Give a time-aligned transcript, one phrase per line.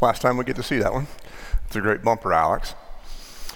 [0.00, 1.06] Last time we get to see that one.
[1.66, 2.74] It's a great bumper, Alex.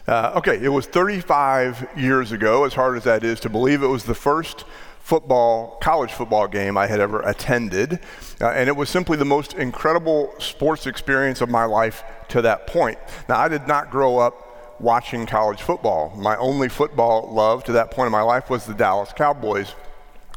[0.06, 3.82] Uh, okay, it was 35 years ago, as hard as that is to believe.
[3.82, 4.66] It was the first
[5.00, 7.98] football, college football game I had ever attended.
[8.42, 12.66] Uh, and it was simply the most incredible sports experience of my life to that
[12.66, 12.98] point.
[13.26, 16.14] Now, I did not grow up watching college football.
[16.14, 19.74] My only football love to that point in my life was the Dallas Cowboys.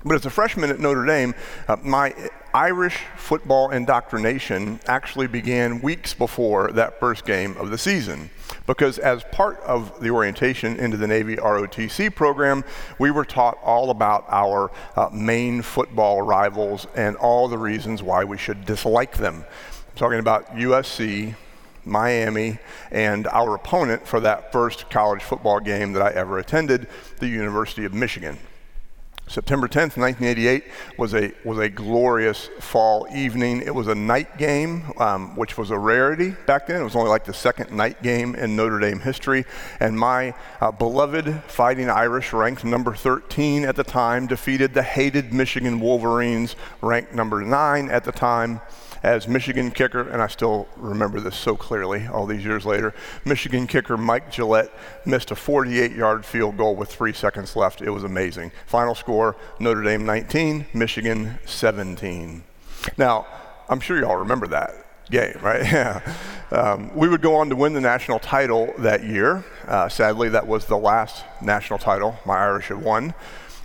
[0.06, 1.34] But as a freshman at Notre Dame,
[1.68, 2.14] uh, my
[2.58, 8.32] Irish football indoctrination actually began weeks before that first game of the season.
[8.66, 12.64] Because as part of the orientation into the Navy ROTC program,
[12.98, 18.24] we were taught all about our uh, main football rivals and all the reasons why
[18.24, 19.46] we should dislike them.
[19.46, 21.36] I'm talking about USC,
[21.86, 22.58] Miami,
[22.90, 26.88] and our opponent for that first college football game that I ever attended,
[27.20, 28.40] the University of Michigan.
[29.28, 30.64] September 10th, 1988
[30.98, 33.62] was a, was a glorious fall evening.
[33.62, 36.80] It was a night game, um, which was a rarity back then.
[36.80, 39.46] It was only like the second night game in Notre Dame history.
[39.82, 45.34] And my uh, beloved Fighting Irish, ranked number 13 at the time, defeated the hated
[45.34, 48.62] Michigan Wolverines, ranked number 9 at the time
[49.04, 52.94] as Michigan kicker, and I still remember this so clearly all these years later.
[53.26, 54.72] Michigan kicker Mike Gillette
[55.06, 57.82] missed a 48 yard field goal with three seconds left.
[57.82, 58.52] It was amazing.
[58.66, 62.44] Final score Notre Dame 19, Michigan 17.
[62.98, 63.28] Now,
[63.70, 65.62] I'm sure you all remember that game, right?
[65.72, 66.02] Yeah.
[66.50, 69.44] Um, we would go on to win the national title that year.
[69.68, 73.14] Uh, sadly, that was the last national title my Irish had won.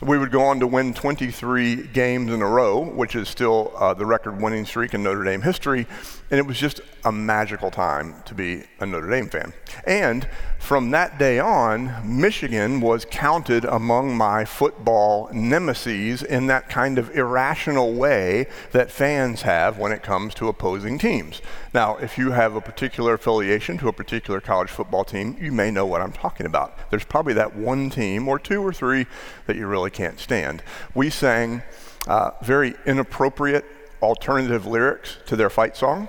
[0.02, 3.94] We would go on to win 23 games in a row, which is still uh,
[3.94, 5.86] the record winning streak in Notre Dame history.
[6.28, 9.52] And it was just a magical time to be a Notre Dame fan.
[9.86, 10.28] And
[10.58, 17.16] from that day on, Michigan was counted among my football nemesis in that kind of
[17.16, 21.40] irrational way that fans have when it comes to opposing teams.
[21.74, 25.70] Now, if you have a particular affiliation to a particular college football team, you may
[25.70, 26.76] know what I'm talking about.
[26.90, 29.06] There's probably that one team or two or three
[29.46, 30.62] that you really can't stand.
[30.94, 31.62] We sang
[32.06, 33.64] uh, very inappropriate
[34.02, 36.08] alternative lyrics to their fight song.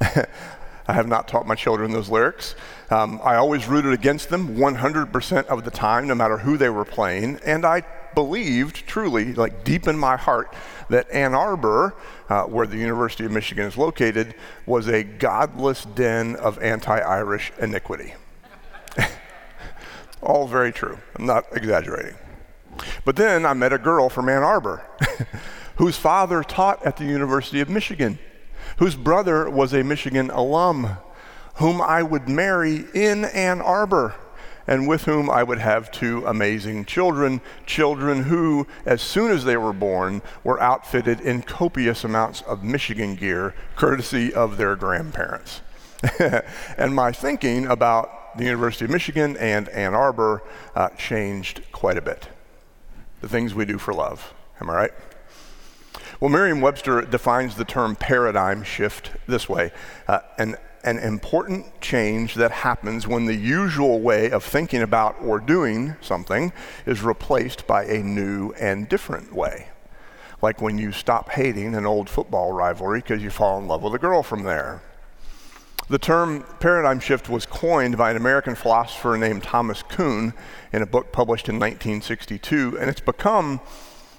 [0.00, 2.56] I have not taught my children those lyrics.
[2.90, 6.84] Um, I always rooted against them 100% of the time, no matter who they were
[6.84, 7.40] playing.
[7.44, 7.82] And I
[8.16, 10.52] believed, truly, like deep in my heart,
[10.90, 11.94] that Ann Arbor,
[12.28, 14.34] uh, where the University of Michigan is located,
[14.66, 18.14] was a godless den of anti Irish iniquity.
[20.22, 20.98] All very true.
[21.14, 22.16] I'm not exaggerating.
[23.04, 24.82] But then I met a girl from Ann Arbor
[25.76, 28.18] whose father taught at the University of Michigan
[28.78, 30.98] whose brother was a Michigan alum,
[31.54, 34.14] whom I would marry in Ann Arbor,
[34.66, 39.56] and with whom I would have two amazing children, children who, as soon as they
[39.56, 45.60] were born, were outfitted in copious amounts of Michigan gear, courtesy of their grandparents.
[46.76, 50.42] and my thinking about the University of Michigan and Ann Arbor
[50.74, 52.28] uh, changed quite a bit.
[53.20, 54.34] The things we do for love.
[54.60, 54.90] Am I right?
[56.20, 59.70] Well, Merriam Webster defines the term paradigm shift this way
[60.08, 65.40] uh, an, an important change that happens when the usual way of thinking about or
[65.40, 66.52] doing something
[66.86, 69.68] is replaced by a new and different way.
[70.40, 73.94] Like when you stop hating an old football rivalry because you fall in love with
[73.94, 74.80] a girl from there.
[75.88, 80.34] The term paradigm shift was coined by an American philosopher named Thomas Kuhn
[80.72, 83.60] in a book published in 1962, and it's become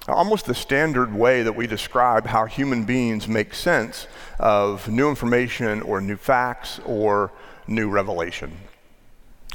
[0.07, 4.07] almost the standard way that we describe how human beings make sense
[4.39, 7.31] of new information or new facts or
[7.67, 8.51] new revelation.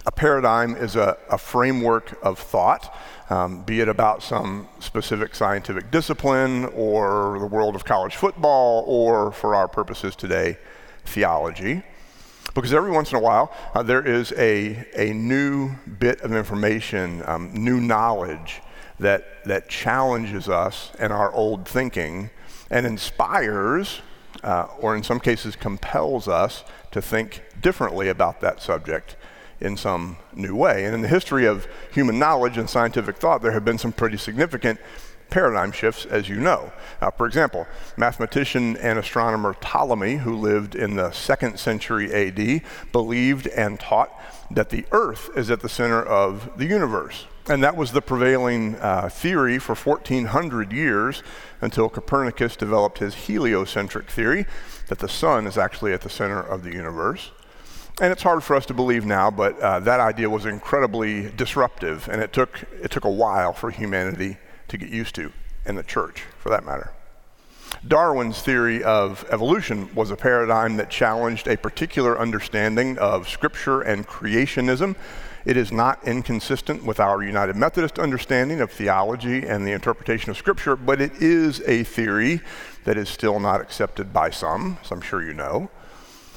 [0.05, 2.95] A paradigm is a, a framework of thought,
[3.31, 9.33] um, be it about some specific scientific discipline or the world of college football or,
[9.33, 10.59] for our purposes today,
[11.05, 11.83] theology.
[12.55, 17.23] Because every once in a while, uh, there is a, a new bit of information,
[17.27, 18.61] um, new knowledge
[19.03, 22.31] that, that challenges us and our old thinking
[22.71, 24.01] and inspires,
[24.43, 29.17] uh, or in some cases compels us to think differently about that subject
[29.61, 30.85] in some new way.
[30.85, 34.17] And in the history of human knowledge and scientific thought, there have been some pretty
[34.17, 34.81] significant
[35.31, 36.73] paradigm shifts, as you know.
[37.01, 37.67] Uh, for example,
[37.97, 42.63] mathematician and astronomer Ptolemy, who lived in the second century AD,
[42.93, 44.13] believed and taught
[44.51, 47.27] that the Earth is at the center of the universe.
[47.49, 51.23] And that was the prevailing uh, theory for 1400 years
[51.61, 54.47] until Copernicus developed his heliocentric theory
[54.89, 57.33] that the sun is actually at the center of the universe.
[58.01, 62.09] And it's hard for us to believe now, but uh, that idea was incredibly disruptive,
[62.09, 65.33] and it took, it took a while for humanity to get used to,
[65.67, 66.93] and the church for that matter.
[67.87, 74.07] Darwin's theory of evolution was a paradigm that challenged a particular understanding of Scripture and
[74.07, 74.95] creationism.
[75.45, 80.37] It is not inconsistent with our United Methodist understanding of theology and the interpretation of
[80.37, 82.41] Scripture, but it is a theory
[82.85, 85.69] that is still not accepted by some, as I'm sure you know.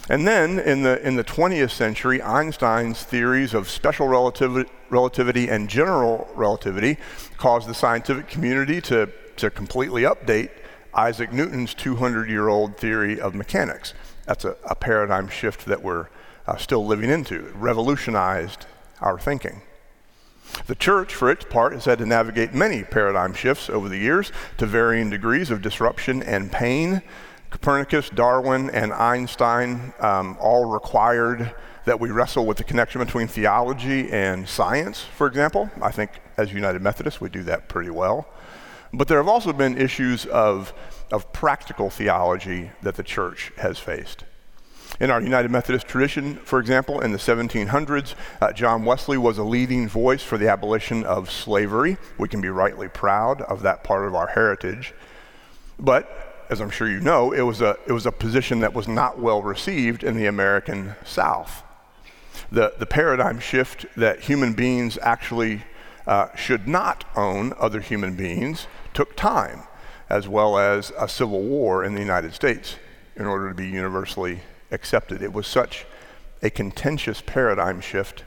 [0.09, 5.67] And then in the, in the 20th century, Einstein's theories of special relativity, relativity and
[5.67, 6.97] general relativity
[7.37, 10.49] caused the scientific community to, to completely update
[10.95, 13.93] Isaac Newton's 200 year old theory of mechanics.
[14.25, 16.07] That's a, a paradigm shift that we're
[16.47, 17.47] uh, still living into.
[17.47, 18.65] It revolutionized
[19.01, 19.61] our thinking.
[20.67, 24.31] The church, for its part, has had to navigate many paradigm shifts over the years
[24.57, 27.01] to varying degrees of disruption and pain.
[27.49, 31.53] Copernicus, Darwin, and Einstein um, all required
[31.85, 35.69] that we wrestle with the connection between theology and science, for example.
[35.81, 38.27] I think as United Methodists, we do that pretty well.
[38.93, 40.73] But there have also been issues of,
[41.11, 44.23] of practical theology that the church has faced.
[44.99, 49.43] In our United Methodist tradition, for example, in the 1700s, uh, John Wesley was a
[49.43, 51.97] leading voice for the abolition of slavery.
[52.17, 54.93] We can be rightly proud of that part of our heritage.
[55.77, 58.87] But, as I'm sure you know, it was a, it was a position that was
[58.87, 61.63] not well received in the American South.
[62.49, 65.63] The, the paradigm shift that human beings actually
[66.07, 69.63] uh, should not own other human beings took time,
[70.09, 72.77] as well as a civil war in the United States
[73.15, 74.41] in order to be universally
[74.71, 75.21] accepted.
[75.21, 75.85] It was such
[76.43, 78.23] a contentious paradigm shift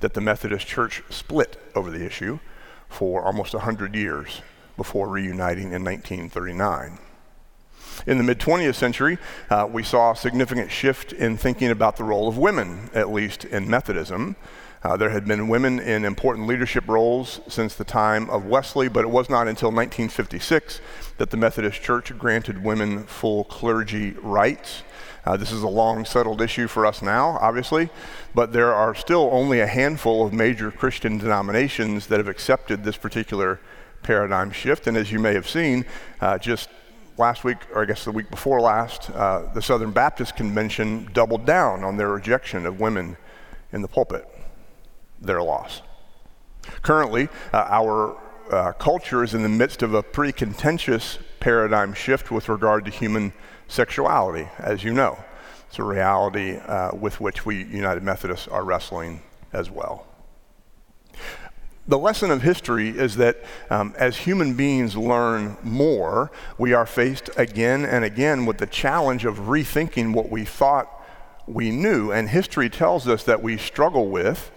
[0.00, 2.38] that the Methodist Church split over the issue
[2.88, 4.42] for almost 100 years
[4.76, 6.98] before reuniting in 1939.
[8.06, 9.18] In the mid 20th century,
[9.48, 13.44] uh, we saw a significant shift in thinking about the role of women, at least
[13.44, 14.36] in Methodism.
[14.82, 19.04] Uh, there had been women in important leadership roles since the time of Wesley, but
[19.04, 20.80] it was not until 1956
[21.18, 24.82] that the Methodist Church granted women full clergy rights.
[25.24, 27.90] Uh, this is a long settled issue for us now, obviously,
[28.34, 32.96] but there are still only a handful of major Christian denominations that have accepted this
[32.96, 33.60] particular
[34.02, 34.88] paradigm shift.
[34.88, 35.84] And as you may have seen,
[36.20, 36.68] uh, just
[37.18, 41.46] last week, or I guess the week before last, uh, the Southern Baptist Convention doubled
[41.46, 43.16] down on their rejection of women
[43.72, 44.28] in the pulpit
[45.20, 45.82] their loss.
[46.82, 48.16] Currently, uh, our
[48.50, 52.90] uh, culture is in the midst of a pretty contentious paradigm shift with regard to
[52.90, 53.32] human
[53.68, 55.18] sexuality, as you know.
[55.68, 59.22] It's a reality uh, with which we United Methodists are wrestling
[59.52, 60.06] as well.
[61.86, 63.38] The lesson of history is that
[63.68, 69.24] um, as human beings learn more, we are faced again and again with the challenge
[69.24, 70.88] of rethinking what we thought
[71.46, 72.12] we knew.
[72.12, 74.52] And history tells us that we struggle with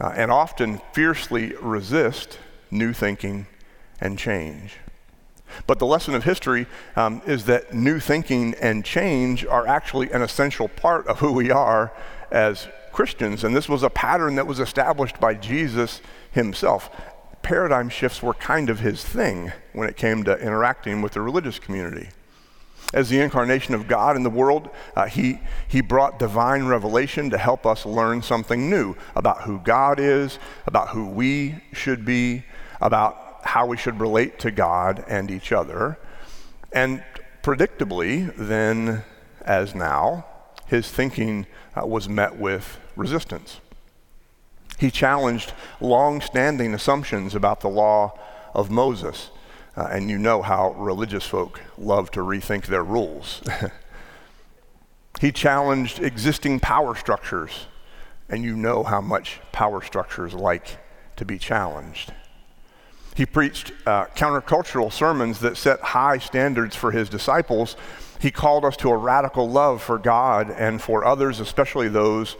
[0.00, 2.38] uh, and often fiercely resist
[2.72, 3.46] new thinking
[4.00, 4.78] and change.
[5.66, 6.66] But the lesson of history
[6.96, 11.50] um, is that new thinking and change are actually an essential part of who we
[11.50, 11.92] are
[12.30, 13.44] as Christians.
[13.44, 16.90] And this was a pattern that was established by Jesus himself.
[17.42, 21.58] Paradigm shifts were kind of his thing when it came to interacting with the religious
[21.58, 22.08] community
[22.94, 27.38] as the incarnation of God in the world, uh, he, he brought divine revelation to
[27.38, 32.44] help us learn something new about who God is, about who we should be,
[32.80, 35.98] about how we should relate to God and each other.
[36.72, 37.02] And
[37.42, 39.04] predictably, then
[39.42, 40.26] as now,
[40.66, 41.46] his thinking
[41.76, 43.60] uh, was met with resistance.
[44.78, 48.18] He challenged long standing assumptions about the law
[48.54, 49.30] of Moses
[49.76, 53.42] uh, and you know how religious folk love to rethink their rules.
[55.20, 57.66] he challenged existing power structures,
[58.28, 60.78] and you know how much power structures like
[61.16, 62.12] to be challenged.
[63.14, 67.76] He preached uh, countercultural sermons that set high standards for his disciples.
[68.20, 72.36] He called us to a radical love for God and for others, especially those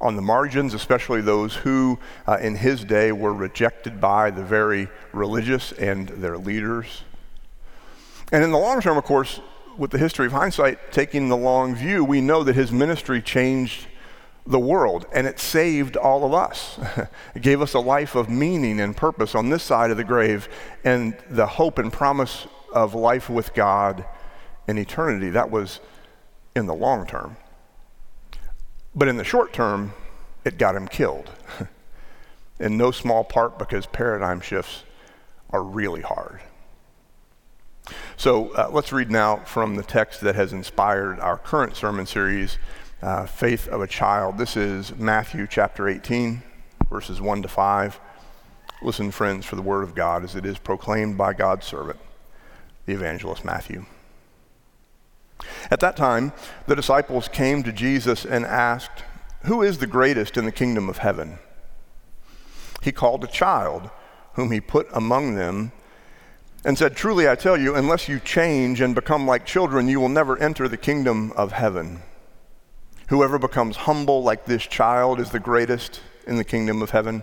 [0.00, 4.88] on the margins, especially those who uh, in his day were rejected by the very
[5.12, 7.02] religious and their leaders.
[8.32, 9.40] And in the long term, of course,
[9.78, 13.86] with the history of hindsight, taking the long view, we know that his ministry changed
[14.46, 16.78] the world and it saved all of us.
[17.34, 20.48] it gave us a life of meaning and purpose on this side of the grave
[20.84, 24.04] and the hope and promise of life with God
[24.68, 25.30] in eternity.
[25.30, 25.80] That was
[26.54, 27.36] in the long term.
[28.94, 29.92] But in the short term,
[30.44, 31.30] it got him killed.
[32.58, 34.84] in no small part because paradigm shifts
[35.50, 36.40] are really hard.
[38.16, 42.58] So uh, let's read now from the text that has inspired our current sermon series,
[43.02, 44.38] uh, Faith of a Child.
[44.38, 46.42] This is Matthew chapter 18,
[46.90, 48.00] verses 1 to 5.
[48.82, 51.98] Listen, friends, for the word of God as it is proclaimed by God's servant,
[52.86, 53.84] the evangelist Matthew.
[55.70, 56.32] At that time,
[56.66, 59.04] the disciples came to Jesus and asked,
[59.42, 61.38] Who is the greatest in the kingdom of heaven?
[62.82, 63.90] He called a child,
[64.34, 65.72] whom he put among them,
[66.64, 70.08] and said, Truly I tell you, unless you change and become like children, you will
[70.08, 72.00] never enter the kingdom of heaven.
[73.08, 77.22] Whoever becomes humble like this child is the greatest in the kingdom of heaven.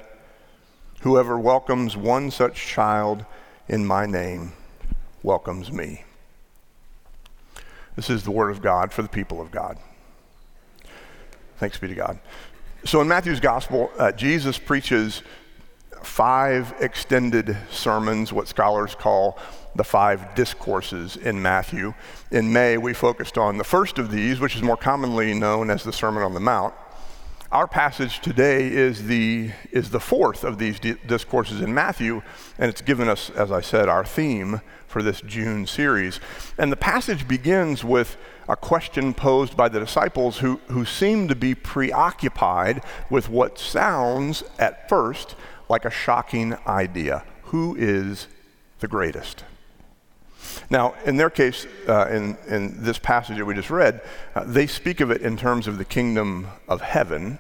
[1.02, 3.26] Whoever welcomes one such child
[3.68, 4.54] in my name
[5.24, 6.06] welcomes me.
[7.98, 9.78] This is the word of God for the people of God.
[11.58, 12.18] Thanks be to God.
[12.86, 15.22] So in Matthew's gospel, uh, Jesus preaches
[16.04, 19.38] five extended sermons, what scholars call
[19.76, 21.94] the five discourses in Matthew.
[22.32, 25.84] In May, we focused on the first of these, which is more commonly known as
[25.84, 26.74] the Sermon on the Mount.
[27.52, 32.22] Our passage today is the, is the fourth of these di- discourses in Matthew,
[32.58, 36.20] and it's given us, as I said, our theme for this June series.
[36.58, 38.18] And the passage begins with
[38.48, 44.44] a question posed by the disciples who, who seem to be preoccupied with what sounds
[44.60, 45.36] at first
[45.74, 48.28] like a shocking idea Who is
[48.80, 49.44] the greatest?
[50.70, 54.02] Now, in their case, uh, in, in this passage that we just read,
[54.36, 57.40] uh, they speak of it in terms of the kingdom of heaven.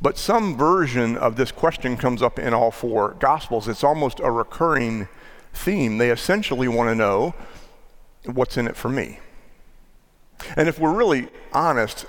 [0.00, 3.68] But some version of this question comes up in all four Gospels.
[3.68, 5.06] It's almost a recurring
[5.52, 5.98] theme.
[5.98, 7.34] They essentially want to know
[8.24, 9.18] what's in it for me.
[10.56, 12.06] And if we're really honest,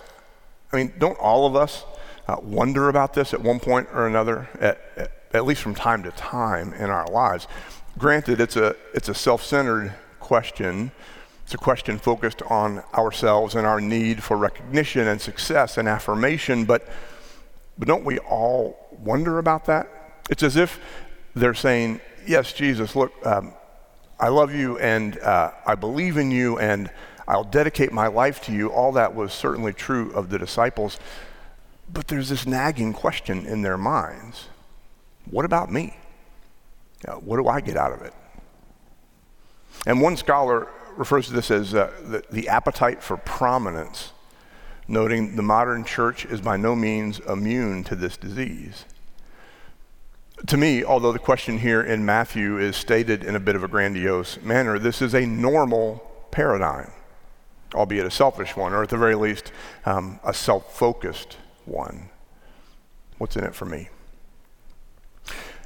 [0.71, 1.83] I mean, don't all of us
[2.27, 6.03] uh, wonder about this at one point or another, at, at, at least from time
[6.03, 7.47] to time in our lives?
[7.97, 10.91] Granted, it's a, it's a self centered question.
[11.43, 16.65] It's a question focused on ourselves and our need for recognition and success and affirmation,
[16.65, 16.87] but,
[17.77, 19.87] but don't we all wonder about that?
[20.29, 20.79] It's as if
[21.35, 23.53] they're saying, Yes, Jesus, look, um,
[24.19, 26.89] I love you and uh, I believe in you and
[27.27, 28.69] I'll dedicate my life to you.
[28.69, 30.99] All that was certainly true of the disciples.
[31.91, 34.47] But there's this nagging question in their minds
[35.29, 35.97] What about me?
[37.07, 38.13] Uh, what do I get out of it?
[39.85, 44.11] And one scholar refers to this as uh, the, the appetite for prominence,
[44.87, 48.85] noting the modern church is by no means immune to this disease.
[50.47, 53.67] To me, although the question here in Matthew is stated in a bit of a
[53.67, 56.91] grandiose manner, this is a normal paradigm,
[57.73, 59.51] albeit a selfish one, or at the very least,
[59.85, 62.09] um, a self focused one.
[63.17, 63.89] What's in it for me?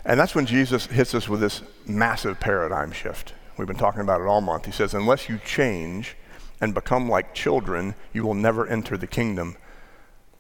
[0.06, 3.34] And that's when Jesus hits us with this massive paradigm shift.
[3.58, 4.66] We've been talking about it all month.
[4.66, 6.16] He says, Unless you change
[6.60, 9.58] and become like children, you will never enter the kingdom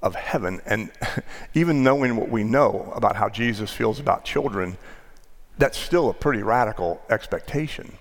[0.02, 0.62] of heaven.
[0.66, 0.92] And
[1.54, 4.78] even knowing what we know about how Jesus feels about children,
[5.58, 7.98] that's still a pretty radical expectation.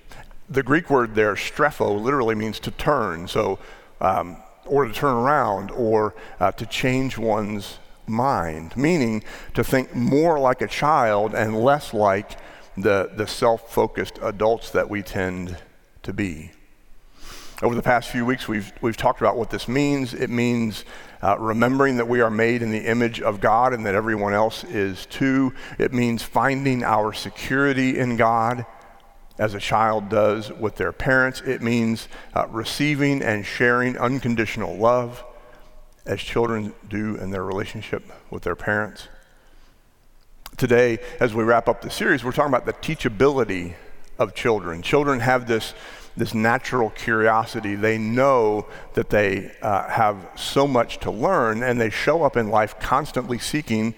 [0.49, 3.59] The Greek word there, strepho, literally means to turn, so,
[4.01, 9.23] um, or to turn around, or uh, to change one's mind, meaning
[9.55, 12.39] to think more like a child and less like
[12.77, 15.57] the, the self focused adults that we tend
[16.03, 16.53] to be.
[17.63, 20.15] Over the past few weeks, we've, we've talked about what this means.
[20.15, 20.85] It means
[21.23, 24.65] uh, remembering that we are made in the image of God and that everyone else
[24.65, 25.53] is too.
[25.79, 28.65] It means finding our security in God
[29.39, 31.43] as a child does with their parents.
[31.43, 35.23] It means uh, receiving and sharing unconditional love
[36.07, 39.09] as children do in their relationship with their parents
[40.61, 43.75] today, as we wrap up the series, we're talking about the teachability
[44.19, 44.83] of children.
[44.83, 45.73] Children have this,
[46.19, 47.75] this natural curiosity.
[47.75, 52.51] They know that they uh, have so much to learn, and they show up in
[52.51, 53.95] life constantly seeking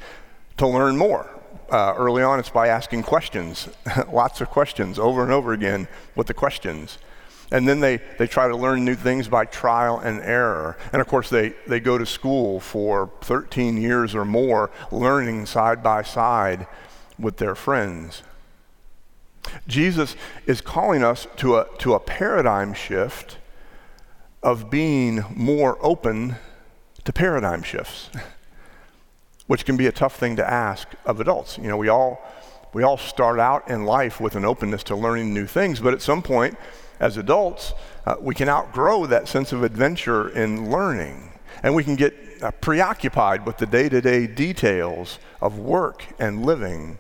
[0.57, 1.29] to learn more.
[1.69, 3.69] Uh, early on, it's by asking questions,
[4.13, 6.99] lots of questions over and over again with the questions.
[7.53, 10.79] And then they, they try to learn new things by trial and error.
[10.91, 15.83] And of course, they, they go to school for 13 years or more, learning side
[15.83, 16.67] by side
[17.19, 18.23] with their friends.
[19.69, 20.17] Jesus
[20.47, 23.37] is calling us to a, to a paradigm shift
[24.43, 26.37] of being more open
[27.05, 28.09] to paradigm shifts,
[29.47, 31.59] which can be a tough thing to ask of adults.
[31.59, 32.25] You know, we all,
[32.73, 36.01] we all start out in life with an openness to learning new things, but at
[36.01, 36.57] some point,
[37.03, 37.75] as adults,
[38.07, 41.33] uh, we can outgrow that sense of adventure in learning.
[41.65, 46.47] And we can get uh, preoccupied with the day to day details of work and
[46.47, 46.99] living.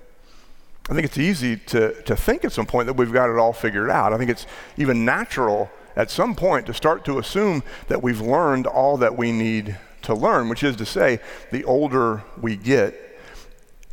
[0.90, 3.52] I think it's easy to, to think at some point that we've got it all
[3.52, 4.12] figured out.
[4.12, 8.66] I think it's even natural at some point to start to assume that we've learned
[8.66, 11.20] all that we need to learn, which is to say,
[11.52, 12.98] the older we get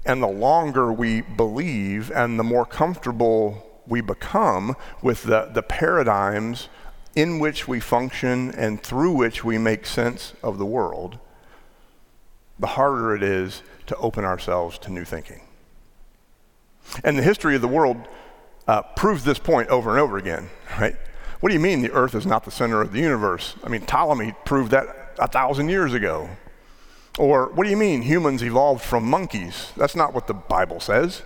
[0.05, 6.69] and the longer we believe and the more comfortable we become with the, the paradigms
[7.15, 11.17] in which we function and through which we make sense of the world,
[12.59, 15.41] the harder it is to open ourselves to new thinking.
[17.03, 17.97] And the history of the world
[18.67, 20.95] uh, proves this point over and over again, right?
[21.39, 23.55] What do you mean the earth is not the center of the universe?
[23.63, 26.29] I mean, Ptolemy proved that a thousand years ago.
[27.17, 29.71] Or what do you mean humans evolved from monkeys?
[29.75, 31.21] That's not what the Bible says.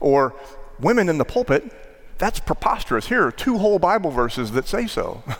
[0.00, 0.34] Or
[0.80, 1.72] women in the pulpit,
[2.18, 3.08] that's preposterous.
[3.08, 5.22] Here are two whole Bible verses that say so.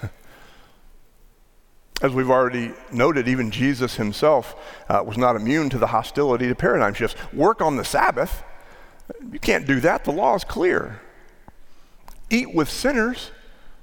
[2.03, 4.55] As we've already noted, even Jesus himself
[4.89, 7.17] uh, was not immune to the hostility to paradigm shifts.
[7.33, 8.45] Work on the Sabbath,
[9.33, 10.05] you can't do that.
[10.05, 11.01] The law is clear.
[12.31, 13.33] Eat with sinners.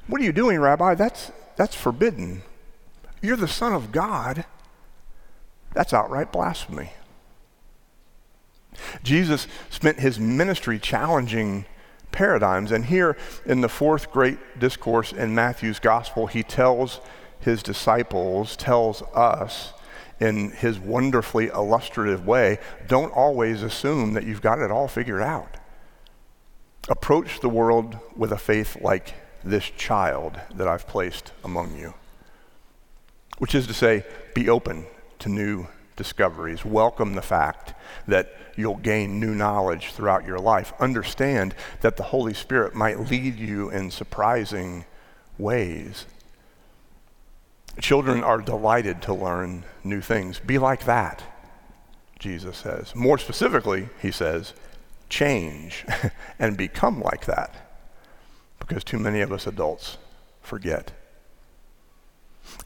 [0.08, 0.96] What are you doing, Rabbi?
[0.96, 2.44] That's, that's forbidden.
[3.22, 4.46] You're the Son of God.
[5.74, 6.92] That's outright blasphemy.
[9.04, 11.66] Jesus spent his ministry challenging
[12.12, 17.02] paradigms, and here in the fourth great discourse in Matthew's gospel, he tells
[17.40, 19.74] his disciples, tells us
[20.20, 25.58] in his wonderfully illustrative way, don't always assume that you've got it all figured out.
[26.88, 29.14] Approach the world with a faith like
[29.44, 31.94] this child that I've placed among you.
[33.38, 34.86] Which is to say, be open
[35.20, 36.66] to new discoveries.
[36.66, 37.74] Welcome the fact
[38.08, 40.74] that you'll gain new knowledge throughout your life.
[40.80, 44.86] Understand that the Holy Spirit might lead you in surprising
[45.38, 46.06] ways.
[47.80, 50.40] Children are delighted to learn new things.
[50.40, 51.24] Be like that,
[52.20, 52.96] Jesus says.
[52.96, 54.54] More specifically, he says,
[55.10, 55.86] change
[56.40, 57.54] and become like that.
[58.60, 59.98] Because too many of us adults
[60.42, 60.92] forget.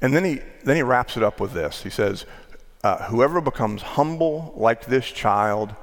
[0.01, 1.83] And then he, then he wraps it up with this.
[1.83, 2.25] He says,
[2.83, 5.75] uh, Whoever becomes humble like this child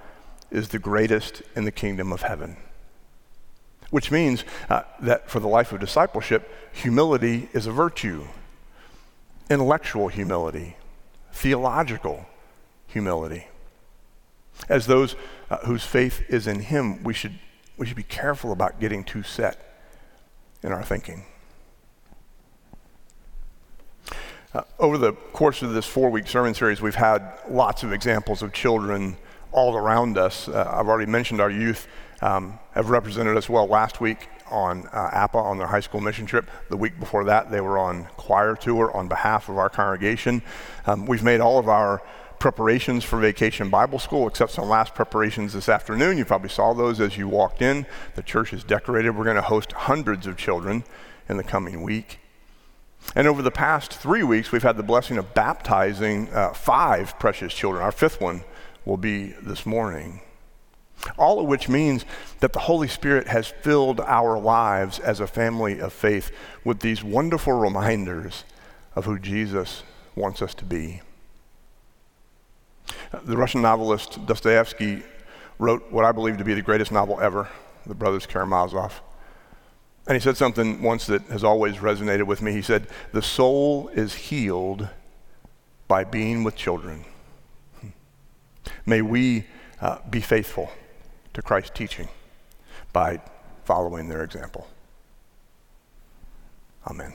[0.51, 2.57] is the greatest in the kingdom of heaven.
[3.91, 8.27] Which means uh, that for the life of discipleship, humility is a virtue
[9.49, 10.77] intellectual humility,
[11.33, 12.27] theological
[12.89, 13.47] humility.
[14.69, 15.15] As those
[15.51, 17.39] uh, whose faith is in Him, we should,
[17.77, 19.79] we should be careful about getting too set
[20.63, 21.27] in our thinking.
[24.57, 28.41] Uh, over the course of this four week sermon series, we've had lots of examples
[28.41, 29.15] of children
[29.53, 30.49] all around us.
[30.49, 31.87] Uh, I've already mentioned our youth
[32.23, 36.25] um, have represented us well last week on uh, APA on their high school mission
[36.25, 36.49] trip.
[36.71, 40.41] The week before that, they were on choir tour on behalf of our congregation.
[40.87, 42.01] Um, we've made all of our
[42.39, 46.17] preparations for Vacation Bible School, except some last preparations this afternoon.
[46.17, 47.85] You probably saw those as you walked in.
[48.15, 49.19] The church is decorated.
[49.19, 50.85] We're going to host hundreds of children
[51.29, 52.21] in the coming week.
[53.15, 57.55] And over the past three weeks, we've had the blessing of baptizing uh, five precious
[57.55, 57.83] children.
[57.83, 58.45] Our fifth one
[58.85, 60.21] will be this morning.
[61.17, 62.05] All of which means
[62.41, 66.31] that the Holy Spirit has filled our lives as a family of faith
[66.65, 68.45] with these wonderful reminders
[68.95, 69.83] of who Jesus
[70.15, 71.03] wants us to be.
[73.25, 75.03] The Russian novelist Dostoevsky
[75.59, 77.49] wrote what I believe to be the greatest novel ever,
[77.87, 79.01] The Brothers Karamazov.
[80.07, 82.53] And he said something once that has always resonated with me.
[82.53, 84.89] He said, The soul is healed
[85.89, 87.05] by being with children.
[88.85, 89.47] May we
[89.81, 90.71] uh, be faithful
[91.35, 92.09] to Christ's teaching
[92.93, 93.21] by
[93.65, 94.69] following their example.
[96.87, 97.13] Amen.